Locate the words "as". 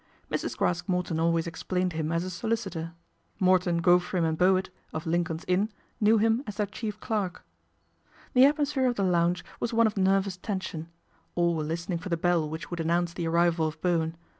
2.11-2.23, 6.47-6.55